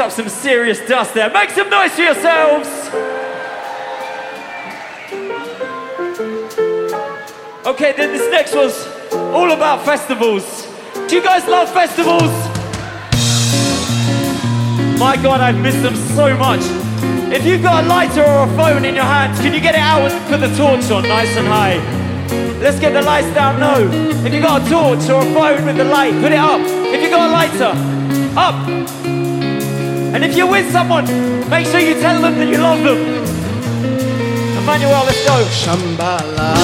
[0.00, 1.30] up some serious dust there.
[1.30, 2.68] Make some noise for yourselves.
[7.66, 10.66] Okay, then this next one's all about festivals.
[11.08, 12.32] Do you guys love festivals?
[14.98, 16.60] My God, I've missed them so much.
[17.32, 19.80] If you've got a lighter or a phone in your hands, can you get it
[19.80, 21.76] out and put the torch on nice and high?
[22.58, 23.88] Let's get the lights down low.
[24.24, 26.60] If you've got a torch or a phone with the light, put it up.
[26.60, 27.98] If you've got a lighter,
[28.36, 29.07] up.
[30.14, 31.04] And if you're with someone,
[31.50, 32.96] make sure you tell them that you love them.
[34.56, 35.36] Emmanuel, let's go.
[35.52, 36.56] Shambala.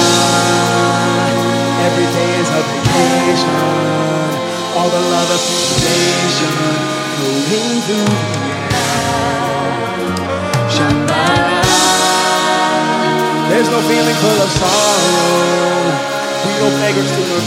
[1.85, 3.55] Every day is a vacation.
[4.75, 6.53] All the love of sensation
[7.15, 8.25] flowing through the
[8.73, 9.13] air.
[10.73, 11.61] Shambala.
[13.49, 15.93] There's no feeling full of sorrow.
[16.45, 17.39] We go beggars to the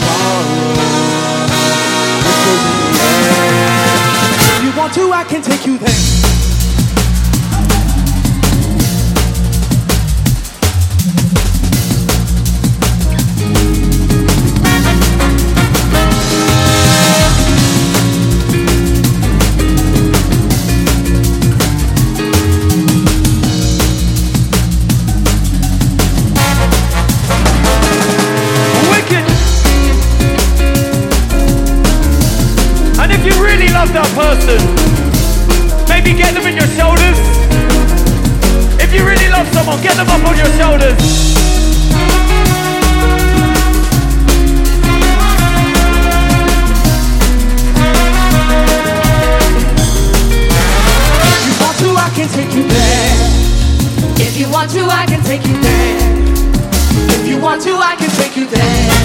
[2.85, 2.88] air.
[4.95, 6.58] To, I can take you there.
[34.19, 34.59] person.
[35.89, 37.19] Maybe get them in your shoulders.
[38.83, 40.99] If you really love someone, get them up on your shoulders.
[51.29, 53.15] If you want to, I can take you there.
[54.27, 55.97] If you want to, I can take you there.
[57.15, 58.99] If you want to, I can take you there.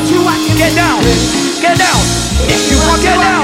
[0.00, 1.02] Get down.
[1.60, 2.00] Get down.
[2.48, 3.39] If you want, get down.